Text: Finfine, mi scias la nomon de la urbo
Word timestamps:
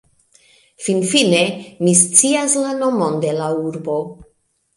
Finfine, 0.85 1.41
mi 1.81 1.93
scias 1.99 2.57
la 2.63 2.73
nomon 2.81 3.21
de 3.27 3.37
la 3.43 3.53
urbo 3.69 4.01